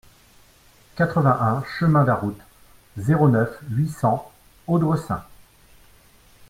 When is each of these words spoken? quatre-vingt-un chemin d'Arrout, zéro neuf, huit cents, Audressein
quatre-vingt-un 0.95 1.63
chemin 1.77 2.03
d'Arrout, 2.03 2.35
zéro 2.97 3.29
neuf, 3.29 3.59
huit 3.69 3.87
cents, 3.91 4.31
Audressein 4.65 5.23